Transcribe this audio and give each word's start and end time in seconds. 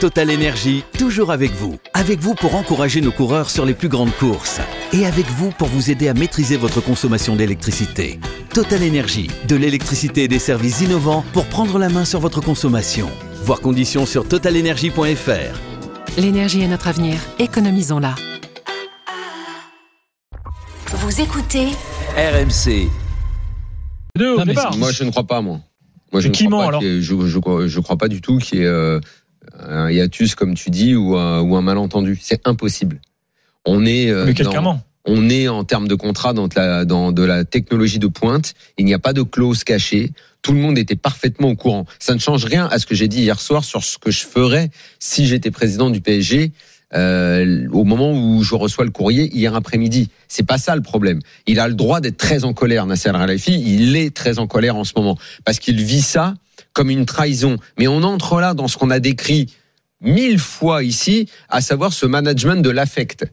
Total 0.00 0.30
Énergie, 0.30 0.84
toujours 0.98 1.32
avec 1.32 1.52
vous. 1.52 1.78
Avec 1.94 2.18
vous 2.20 2.34
pour 2.34 2.54
encourager 2.54 3.00
nos 3.00 3.12
coureurs 3.12 3.48
sur 3.48 3.64
les 3.64 3.72
plus 3.72 3.88
grandes 3.88 4.12
courses. 4.12 4.60
Et 4.92 5.06
avec 5.06 5.24
vous 5.26 5.50
pour 5.52 5.68
vous 5.68 5.90
aider 5.90 6.08
à 6.08 6.14
maîtriser 6.14 6.56
votre 6.58 6.82
consommation 6.82 7.34
d'électricité. 7.34 8.20
Total 8.52 8.82
Énergie, 8.82 9.30
de 9.48 9.56
l'électricité 9.56 10.24
et 10.24 10.28
des 10.28 10.38
services 10.38 10.82
innovants 10.82 11.24
pour 11.32 11.46
prendre 11.46 11.78
la 11.78 11.88
main 11.88 12.04
sur 12.04 12.20
votre 12.20 12.42
consommation. 12.42 13.08
Voir 13.42 13.60
conditions 13.60 14.04
sur 14.04 14.28
totalenergie.fr. 14.28 16.18
L'énergie 16.20 16.60
est 16.62 16.68
notre 16.68 16.88
avenir, 16.88 17.18
économisons-la. 17.38 18.14
Vous 20.88 21.20
écoutez 21.20 21.68
RMC. 22.16 22.88
Deux 24.16 24.34
au 24.34 24.38
Non, 24.38 24.44
mais 24.46 24.52
départ. 24.54 24.76
Moi, 24.76 24.92
je 24.92 25.04
ne 25.04 25.10
crois 25.10 25.24
pas, 25.24 25.40
moi. 25.40 25.60
Moi, 26.12 26.20
je 26.20 26.28
ne 26.28 26.32
qui 26.32 26.44
crois 26.46 26.50
ment, 26.58 26.62
pas 26.64 26.68
alors 26.68 26.80
je, 26.82 27.00
je, 27.26 27.38
crois- 27.38 27.66
je 27.66 27.80
crois 27.80 27.96
pas 27.96 28.08
du 28.08 28.20
tout 28.20 28.38
qu'il 28.38 28.58
y 28.60 28.62
ait 28.62 28.66
euh, 28.66 29.00
un 29.58 29.90
hiatus, 29.90 30.34
comme 30.34 30.54
tu 30.54 30.70
dis, 30.70 30.94
ou 30.94 31.16
un, 31.16 31.40
ou 31.40 31.56
un 31.56 31.62
malentendu. 31.62 32.18
C'est 32.20 32.46
impossible. 32.46 33.00
On 33.64 33.84
est, 33.84 34.10
euh, 34.10 34.26
dans- 34.44 34.50
on 35.04 35.28
est 35.30 35.48
en 35.48 35.64
termes 35.64 35.88
de 35.88 35.94
contrat 35.94 36.32
dans, 36.32 36.48
la, 36.56 36.84
dans 36.84 37.12
de 37.12 37.22
la 37.22 37.44
technologie 37.44 37.98
de 37.98 38.06
pointe. 38.08 38.54
Il 38.78 38.84
n'y 38.84 38.94
a 38.94 38.98
pas 38.98 39.12
de 39.12 39.22
clause 39.22 39.62
cachée. 39.64 40.12
Tout 40.42 40.52
le 40.52 40.58
monde 40.58 40.78
était 40.78 40.96
parfaitement 40.96 41.48
au 41.48 41.56
courant. 41.56 41.86
Ça 41.98 42.14
ne 42.14 42.18
change 42.20 42.44
rien 42.44 42.66
à 42.66 42.78
ce 42.78 42.86
que 42.86 42.94
j'ai 42.94 43.08
dit 43.08 43.20
hier 43.22 43.40
soir 43.40 43.64
sur 43.64 43.82
ce 43.84 43.98
que 43.98 44.10
je 44.10 44.24
ferais 44.24 44.70
si 45.00 45.26
j'étais 45.26 45.50
président 45.50 45.90
du 45.90 46.00
PSG. 46.00 46.52
Euh, 46.94 47.66
au 47.72 47.84
moment 47.84 48.12
où 48.12 48.42
je 48.42 48.54
reçois 48.54 48.84
le 48.84 48.90
courrier 48.90 49.28
hier 49.34 49.54
après-midi, 49.54 50.10
c'est 50.28 50.46
pas 50.46 50.58
ça 50.58 50.76
le 50.76 50.82
problème. 50.82 51.20
Il 51.46 51.58
a 51.58 51.68
le 51.68 51.74
droit 51.74 52.00
d'être 52.00 52.16
très 52.16 52.44
en 52.44 52.54
colère, 52.54 52.86
Nasser 52.86 53.08
Al-Khelaifi. 53.08 53.60
Il 53.60 53.96
est 53.96 54.14
très 54.14 54.38
en 54.38 54.46
colère 54.46 54.76
en 54.76 54.84
ce 54.84 54.92
moment 54.96 55.18
parce 55.44 55.58
qu'il 55.58 55.82
vit 55.82 56.02
ça 56.02 56.34
comme 56.72 56.90
une 56.90 57.06
trahison. 57.06 57.56
Mais 57.78 57.88
on 57.88 58.02
entre 58.02 58.40
là 58.40 58.54
dans 58.54 58.68
ce 58.68 58.76
qu'on 58.76 58.90
a 58.90 59.00
décrit 59.00 59.52
mille 60.00 60.38
fois 60.38 60.84
ici, 60.84 61.28
à 61.48 61.60
savoir 61.60 61.92
ce 61.92 62.06
management 62.06 62.62
de 62.62 62.70
l'affect. 62.70 63.26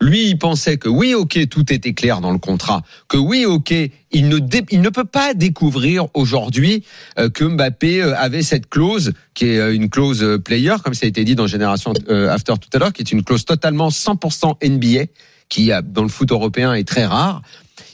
Lui, 0.00 0.28
il 0.28 0.38
pensait 0.38 0.76
que 0.76 0.88
oui, 0.88 1.14
ok, 1.14 1.48
tout 1.48 1.72
était 1.72 1.94
clair 1.94 2.20
dans 2.20 2.32
le 2.32 2.38
contrat, 2.38 2.82
que 3.08 3.16
oui, 3.16 3.46
ok, 3.46 3.72
il 4.12 4.28
ne, 4.28 4.38
il 4.70 4.80
ne 4.82 4.88
peut 4.90 5.04
pas 5.04 5.32
découvrir 5.32 6.06
aujourd'hui 6.12 6.84
euh, 7.18 7.30
que 7.30 7.44
Mbappé 7.44 8.02
euh, 8.02 8.14
avait 8.16 8.42
cette 8.42 8.68
clause, 8.68 9.12
qui 9.32 9.46
est 9.46 9.58
euh, 9.58 9.74
une 9.74 9.88
clause 9.88 10.38
player, 10.44 10.74
comme 10.84 10.92
ça 10.92 11.06
a 11.06 11.08
été 11.08 11.24
dit 11.24 11.34
dans 11.34 11.46
Génération 11.46 11.94
After 12.08 12.54
tout 12.60 12.68
à 12.74 12.78
l'heure, 12.78 12.92
qui 12.92 13.02
est 13.02 13.12
une 13.12 13.24
clause 13.24 13.46
totalement 13.46 13.88
100% 13.88 14.56
NBA, 14.62 15.10
qui 15.48 15.70
dans 15.84 16.02
le 16.02 16.08
foot 16.08 16.30
européen 16.30 16.74
est 16.74 16.86
très 16.86 17.06
rare. 17.06 17.40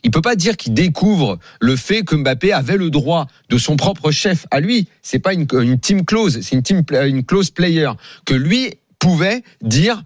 Il 0.03 0.11
peut 0.11 0.23
pas 0.23 0.35
dire 0.35 0.57
qu'il 0.57 0.75
découvre 0.75 1.39
le 1.61 1.77
fait 1.77 2.03
que 2.03 2.17
Mbappé 2.17 2.53
avait 2.53 2.77
le 2.77 2.91
droit 2.91 3.29
de 3.49 3.59
son 3.59 3.77
propre 3.77 4.11
chef 4.11 4.47
à 4.51 4.59
lui. 4.59 4.89
C'est 5.03 5.21
pas 5.21 5.35
une, 5.35 5.47
team 5.79 6.05
clause, 6.05 6.41
c'est 6.41 6.71
une 6.71 6.85
une 6.91 7.25
clause 7.25 7.51
player 7.51 7.91
que 8.25 8.35
lui 8.35 8.75
pouvait 8.99 9.43
dire 9.61 10.03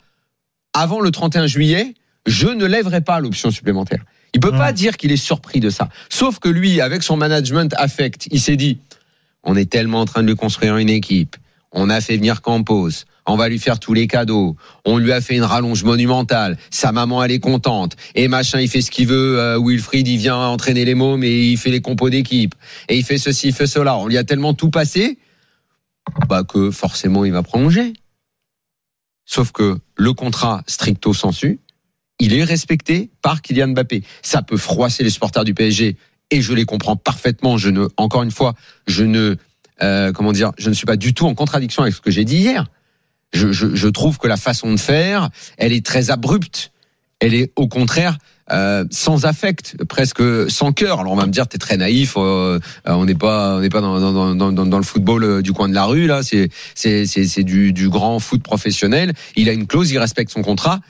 avant 0.77 1.01
le 1.01 1.11
31 1.11 1.47
juillet, 1.47 1.95
je 2.27 2.49
ne 2.49 2.67
lèverai 2.67 3.01
pas 3.01 3.19
l'option 3.21 3.51
supplémentaire. 3.51 4.05
Il 4.35 4.41
peut 4.41 4.53
pas 4.53 4.73
dire 4.73 4.99
qu'il 4.99 5.13
est 5.13 5.17
surpris 5.17 5.61
de 5.61 5.71
ça. 5.71 5.89
Sauf 6.11 6.39
que 6.39 6.51
lui, 6.51 6.83
avec 6.83 7.03
son 7.03 7.17
management 7.17 7.75
affect, 7.79 8.29
il 8.31 8.41
s'est 8.41 8.57
dit, 8.57 8.79
on 9.43 9.57
est 9.57 9.71
tellement 9.71 10.01
en 10.01 10.05
train 10.05 10.23
de 10.23 10.29
lui 10.29 10.37
construire 10.37 10.77
une 10.77 10.91
équipe. 10.91 11.37
On 11.73 11.89
a 11.89 12.01
fait 12.01 12.17
venir 12.17 12.43
Campos. 12.43 12.91
On 13.25 13.37
va 13.37 13.49
lui 13.49 13.59
faire 13.59 13.81
tous 13.81 13.95
les 13.95 14.07
cadeaux. 14.07 14.57
On 14.85 14.99
lui 14.99 15.13
a 15.13 15.21
fait 15.21 15.35
une 15.37 15.43
rallonge 15.43 15.83
monumentale. 15.83 16.59
Sa 16.71 16.93
maman, 16.93 17.25
elle 17.25 17.33
est 17.33 17.41
contente. 17.41 17.97
Et 18.15 18.29
machin, 18.29 18.61
il 18.61 18.69
fait 18.69 18.83
ce 18.83 18.91
qu'il 18.91 19.09
veut. 19.09 19.39
Euh, 19.39 19.59
Wilfried, 19.59 20.07
il 20.07 20.19
vient 20.19 20.37
entraîner 20.37 20.85
les 20.85 20.95
mômes 20.95 21.25
et 21.25 21.47
il 21.47 21.57
fait 21.57 21.71
les 21.71 21.81
compos 21.81 22.11
d'équipe. 22.11 22.55
Et 22.89 22.97
il 22.97 23.05
fait 23.05 23.19
ceci, 23.19 23.49
il 23.49 23.55
fait 23.55 23.67
cela. 23.67 23.97
On 23.97 24.07
lui 24.07 24.19
a 24.19 24.25
tellement 24.25 24.55
tout 24.55 24.71
passé, 24.71 25.19
bah, 26.29 26.45
que 26.45 26.71
forcément, 26.71 27.25
il 27.25 27.33
va 27.33 27.43
prolonger. 27.43 27.95
Sauf 29.27 29.53
que 29.53 29.79
le 29.97 30.13
contrat 30.13 30.63
stricto 30.67 31.13
sensu, 31.13 31.59
il 32.19 32.33
est 32.33 32.45
respecté 32.45 33.11
par 33.21 33.43
Kylian 33.43 33.69
Mbappé. 33.69 34.03
Ça 34.23 34.43
peut 34.43 34.57
froisser 34.57 35.03
les 35.03 35.11
supporters 35.11 35.45
du 35.45 35.53
PSG 35.53 35.97
et 36.31 36.41
je 36.41 36.55
les 36.55 36.65
comprends 36.65 36.97
parfaitement. 36.97 37.59
Je 37.59 37.69
ne, 37.69 37.89
encore 37.97 38.23
une 38.23 38.31
fois, 38.31 38.55
je 38.87 39.05
ne, 39.05 39.37
euh, 39.83 40.13
comment 40.13 40.33
dire, 40.33 40.53
je 40.57 40.71
ne 40.71 40.75
suis 40.75 40.87
pas 40.87 40.97
du 40.97 41.13
tout 41.13 41.27
en 41.27 41.35
contradiction 41.35 41.83
avec 41.83 41.95
ce 41.95 42.01
que 42.01 42.11
j'ai 42.11 42.25
dit 42.25 42.39
hier. 42.39 42.67
Je, 43.33 43.89
trouve 43.89 44.19
que 44.19 44.29
la 44.29 44.39
façon 44.39 44.73
de 44.73 44.79
faire, 44.79 45.29
elle 45.59 45.73
est 45.73 45.85
très 45.85 46.11
abrupte. 46.11 46.73
Elle 47.21 47.35
est 47.35 47.53
au 47.57 47.69
contraire 47.69 48.17
euh, 48.53 48.85
sans 48.91 49.25
affect, 49.25 49.77
presque 49.89 50.23
sans 50.51 50.73
cœur. 50.73 51.01
Alors 51.01 51.13
on 51.13 51.17
va 51.17 51.27
me 51.27 51.33
dire, 51.33 51.49
t'es 51.49 51.59
très 51.59 51.77
naïf. 51.77 52.15
euh, 52.17 52.59
euh, 52.89 52.93
on 52.93 53.05
n'est 53.05 53.15
pas, 53.15 53.57
on 53.57 53.61
n'est 53.61 53.69
pas 53.69 53.81
dans, 53.81 53.99
dans, 54.01 54.35
dans, 54.35 54.53
dans, 54.53 54.77
le 54.79 54.85
football 54.85 55.25
euh, 55.25 55.43
du 55.43 55.53
coin 55.53 55.69
de 55.69 55.75
la 55.75 55.85
rue 55.85 56.07
là. 56.07 56.23
C'est 56.23 56.49
c'est 56.75 57.07
c'est 57.07 57.27
c'est 57.27 57.45
du, 57.45 57.73
du 57.73 57.89
grand 57.89 58.19
foot 58.19 58.43
professionnel. 58.43 59.13
Il 59.37 59.49
a 59.49 59.53
une 59.53 59.67
clause, 59.67 59.91
il 59.91 59.99
respecte 59.99 60.31
son 60.31 60.43
contrat. 60.43 60.81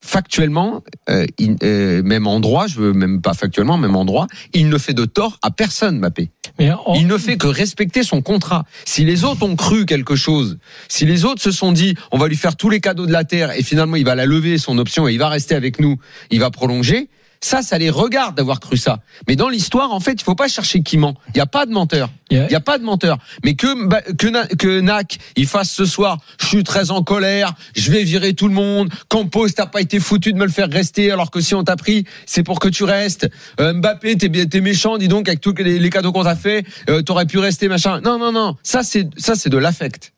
Factuellement, 0.00 0.82
euh, 1.10 1.26
il- 1.38 1.56
euh, 1.64 2.02
même 2.04 2.26
en 2.28 2.38
droit, 2.38 2.66
je 2.68 2.76
veux 2.76 2.92
même 2.92 3.20
pas 3.20 3.34
factuellement, 3.34 3.76
même 3.76 3.96
en 3.96 4.04
droit, 4.04 4.26
il 4.54 4.68
ne 4.68 4.78
fait 4.78 4.94
de 4.94 5.04
tort 5.04 5.38
à 5.42 5.50
personne, 5.50 5.98
Mbappé. 5.98 6.30
Mais 6.58 6.70
en- 6.70 6.94
Il 6.94 7.08
ne 7.08 7.18
fait 7.18 7.36
que 7.36 7.48
respecter 7.48 8.04
son 8.04 8.22
contrat. 8.22 8.64
Si 8.84 9.04
les 9.04 9.24
autres 9.24 9.42
ont 9.42 9.56
cru 9.56 9.86
quelque 9.86 10.14
chose, 10.16 10.58
si 10.88 11.04
les 11.04 11.24
autres 11.24 11.42
se 11.42 11.50
sont 11.50 11.72
dit 11.72 11.94
on 12.12 12.18
va 12.18 12.28
lui 12.28 12.36
faire 12.36 12.56
tous 12.56 12.70
les 12.70 12.80
cadeaux 12.80 13.06
de 13.06 13.12
la 13.12 13.24
terre 13.24 13.50
et 13.58 13.62
finalement 13.62 13.96
il 13.96 14.04
va 14.04 14.14
la 14.14 14.24
lever 14.24 14.56
son 14.58 14.78
option 14.78 15.08
et 15.08 15.12
il 15.12 15.18
va 15.18 15.28
rester 15.28 15.54
avec 15.56 15.80
nous, 15.80 15.96
il 16.30 16.38
va 16.40 16.50
prolonger. 16.50 17.08
Ça, 17.40 17.62
ça 17.62 17.78
les 17.78 17.90
regarde 17.90 18.36
d'avoir 18.36 18.58
cru 18.60 18.76
ça. 18.76 18.98
Mais 19.28 19.36
dans 19.36 19.48
l'histoire, 19.48 19.92
en 19.92 20.00
fait, 20.00 20.14
il 20.14 20.22
faut 20.22 20.34
pas 20.34 20.48
chercher 20.48 20.82
qui 20.82 20.96
ment. 20.98 21.14
Il 21.28 21.32
n'y 21.36 21.40
a 21.40 21.46
pas 21.46 21.66
de 21.66 21.72
menteur. 21.72 22.10
il 22.30 22.36
y 22.36 22.40
a- 22.40 22.44
Il 22.44 22.48
n'y 22.48 22.54
a 22.56 22.60
pas 22.60 22.78
de 22.78 22.84
menteur. 22.84 23.18
Mais 23.44 23.54
que, 23.54 23.66
Mba- 23.68 24.02
que, 24.16 24.54
que 24.56 24.80
Nak, 24.80 25.18
il 25.36 25.46
fasse 25.46 25.70
ce 25.70 25.84
soir, 25.86 26.18
je 26.40 26.46
suis 26.46 26.64
très 26.64 26.90
en 26.90 27.02
colère, 27.02 27.54
je 27.76 27.90
vais 27.92 28.02
virer 28.02 28.34
tout 28.34 28.48
le 28.48 28.54
monde. 28.54 28.92
Campos, 29.08 29.48
t'as 29.50 29.66
pas 29.66 29.80
été 29.80 30.00
foutu 30.00 30.32
de 30.32 30.38
me 30.38 30.44
le 30.46 30.50
faire 30.50 30.68
rester, 30.68 31.10
alors 31.12 31.30
que 31.30 31.40
si 31.40 31.54
on 31.54 31.62
t'a 31.64 31.76
pris, 31.76 32.04
c'est 32.26 32.42
pour 32.42 32.58
que 32.58 32.68
tu 32.68 32.84
restes. 32.84 33.28
Euh, 33.60 33.72
Mbappé, 33.72 34.16
t'es 34.16 34.28
bien- 34.28 34.46
t'es 34.46 34.60
méchant, 34.60 34.98
dis 34.98 35.08
donc, 35.08 35.28
avec 35.28 35.40
tous 35.40 35.54
les, 35.58 35.78
les 35.78 35.90
cadeaux 35.90 36.12
qu'on 36.12 36.24
t'a 36.24 36.34
fait, 36.36 36.64
euh, 36.90 37.02
t'aurais 37.02 37.26
pu 37.26 37.38
rester, 37.38 37.68
machin. 37.68 38.00
Non, 38.00 38.18
non, 38.18 38.32
non. 38.32 38.56
Ça, 38.62 38.82
c'est, 38.82 39.08
ça, 39.16 39.34
c'est 39.36 39.48
de 39.50 39.58
l'affect. 39.58 40.12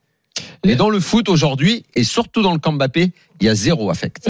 Et 0.64 0.74
dans 0.74 0.88
le 0.90 1.00
foot 1.00 1.28
aujourd'hui, 1.28 1.84
et 1.94 2.04
surtout 2.04 2.40
dans 2.42 2.52
le 2.52 2.58
camp 2.58 2.72
Mbappé, 2.72 3.12
il 3.40 3.46
y 3.46 3.48
a 3.50 3.54
zéro 3.54 3.90
affect. 3.90 4.28